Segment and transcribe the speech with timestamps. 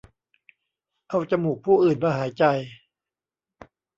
[1.09, 2.43] เอาจมูกผู้อื่นมาหายใจ